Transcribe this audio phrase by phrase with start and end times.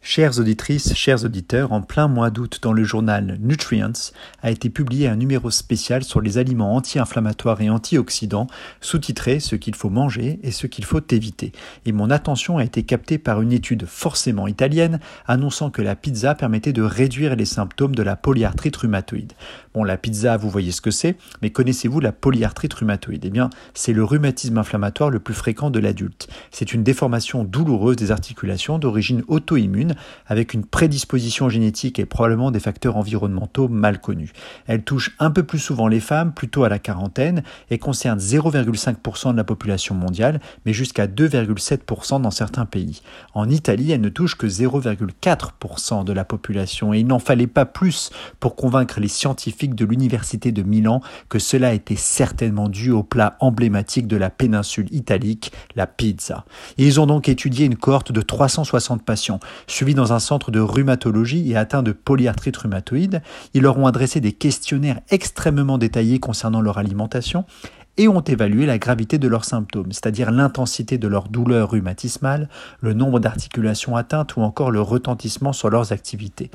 [0.00, 5.08] Chères auditrices, chers auditeurs, en plein mois d'août, dans le journal Nutrients, a été publié
[5.08, 8.46] un numéro spécial sur les aliments anti-inflammatoires et antioxydants,
[8.80, 11.52] sous-titré Ce qu'il faut manger et ce qu'il faut éviter.
[11.84, 16.34] Et mon attention a été captée par une étude forcément italienne annonçant que la pizza
[16.34, 19.32] permettait de réduire les symptômes de la polyarthrite rhumatoïde.
[19.74, 23.24] Bon, la pizza, vous voyez ce que c'est, mais connaissez-vous la polyarthrite rhumatoïde?
[23.26, 26.28] Eh bien, c'est le rhumatisme inflammatoire le plus fréquent de l'adulte.
[26.50, 29.87] C'est une déformation douloureuse des articulations d'origine auto-immune
[30.26, 34.32] avec une prédisposition génétique et probablement des facteurs environnementaux mal connus.
[34.66, 39.32] Elle touche un peu plus souvent les femmes, plutôt à la quarantaine, et concerne 0,5%
[39.32, 43.02] de la population mondiale, mais jusqu'à 2,7% dans certains pays.
[43.34, 47.64] En Italie, elle ne touche que 0,4% de la population, et il n'en fallait pas
[47.64, 48.10] plus
[48.40, 53.36] pour convaincre les scientifiques de l'Université de Milan que cela était certainement dû au plat
[53.40, 56.44] emblématique de la péninsule italique, la pizza.
[56.76, 59.40] Ils ont donc étudié une cohorte de 360 patients
[59.78, 63.22] suivis dans un centre de rhumatologie et atteints de polyarthrite rhumatoïde.
[63.54, 67.44] Ils leur ont adressé des questionnaires extrêmement détaillés concernant leur alimentation
[67.96, 72.48] et ont évalué la gravité de leurs symptômes, c'est-à-dire l'intensité de leur douleur rhumatismale,
[72.80, 76.50] le nombre d'articulations atteintes ou encore le retentissement sur leurs activités.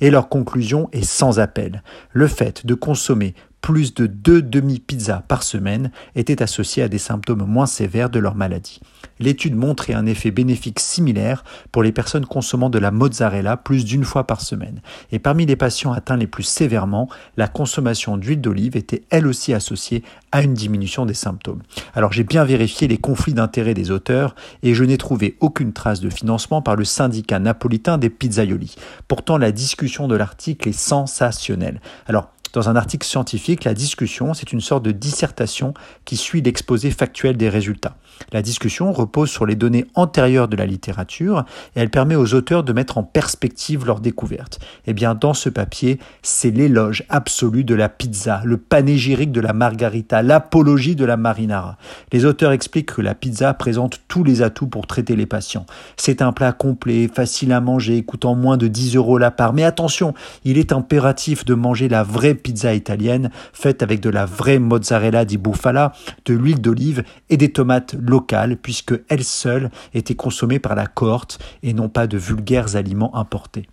[0.00, 1.82] Et leur conclusion est sans appel.
[2.12, 3.34] Le fait de consommer
[3.68, 8.34] plus de deux demi-pizzas par semaine étaient associés à des symptômes moins sévères de leur
[8.34, 8.80] maladie.
[9.20, 14.04] L'étude montrait un effet bénéfique similaire pour les personnes consommant de la mozzarella plus d'une
[14.04, 14.80] fois par semaine.
[15.12, 19.52] Et parmi les patients atteints les plus sévèrement, la consommation d'huile d'olive était elle aussi
[19.52, 21.60] associée à une diminution des symptômes.
[21.94, 26.00] Alors j'ai bien vérifié les conflits d'intérêts des auteurs et je n'ai trouvé aucune trace
[26.00, 28.76] de financement par le syndicat napolitain des pizzaioli.
[29.08, 31.82] Pourtant la discussion de l'article est sensationnelle.
[32.06, 36.90] Alors dans un article scientifique, la discussion, c'est une sorte de dissertation qui suit l'exposé
[36.90, 37.96] factuel des résultats.
[38.32, 41.44] La discussion repose sur les données antérieures de la littérature
[41.76, 44.58] et elle permet aux auteurs de mettre en perspective leurs découvertes.
[44.86, 49.52] Eh bien, dans ce papier, c'est l'éloge absolu de la pizza, le panégyrique de la
[49.52, 51.76] margarita, l'apologie de la marinara.
[52.12, 55.66] Les auteurs expliquent que la pizza présente tous les atouts pour traiter les patients.
[55.96, 59.52] C'est un plat complet, facile à manger, coûtant moins de 10 euros la part.
[59.52, 64.26] Mais attention, il est impératif de manger la vraie pizza italienne, faite avec de la
[64.26, 65.92] vraie mozzarella di bufala,
[66.24, 71.38] de l'huile d'olive et des tomates locales, puisque elles seules étaient consommées par la cohorte
[71.62, 73.66] et non pas de vulgaires aliments importés.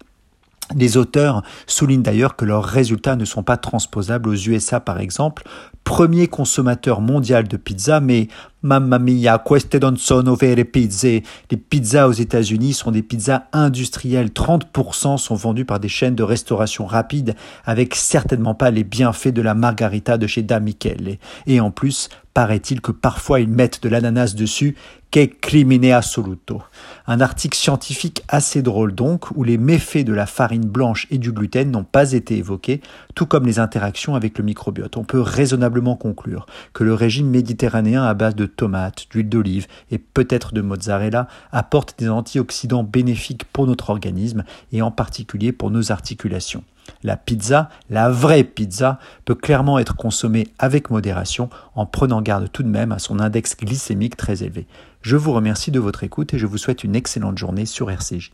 [0.73, 5.43] Les auteurs soulignent d'ailleurs que leurs résultats ne sont pas transposables aux USA par exemple,
[5.83, 8.27] premier consommateur mondial de pizza, mais
[8.63, 11.21] mamma mia, queste non sono vere pizze.
[11.51, 14.29] Les pizzas aux États-Unis sont des pizzas industrielles.
[14.29, 19.43] 30% sont vendus par des chaînes de restauration rapide avec certainement pas les bienfaits de
[19.43, 21.19] la margarita de chez Da Michele.
[21.45, 24.75] Et en plus, paraît-il que parfois ils mettent de l'ananas dessus,
[25.09, 26.61] qu'est crimine assoluto.
[27.07, 31.31] Un article scientifique assez drôle donc, où les méfaits de la farine blanche et du
[31.31, 32.81] gluten n'ont pas été évoqués,
[33.15, 34.97] tout comme les interactions avec le microbiote.
[34.97, 39.97] On peut raisonnablement conclure que le régime méditerranéen à base de tomates, d'huile d'olive et
[39.97, 44.43] peut-être de mozzarella apporte des antioxydants bénéfiques pour notre organisme
[44.73, 46.65] et en particulier pour nos articulations.
[47.03, 52.63] La pizza, la vraie pizza, peut clairement être consommée avec modération en prenant garde tout
[52.63, 54.67] de même à son index glycémique très élevé.
[55.01, 58.31] Je vous remercie de votre écoute et je vous souhaite une excellente journée sur RCJ.